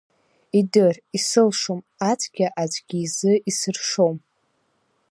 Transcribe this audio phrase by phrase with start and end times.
[0.59, 4.15] Идыр, исылшом, ацәгьа аӡәгьы изын исыршом.